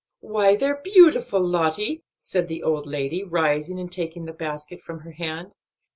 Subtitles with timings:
[0.21, 5.11] "Why, they're beautiful, Lottie!" said the old lady, rising and taking the basket from her
[5.11, 5.53] hand.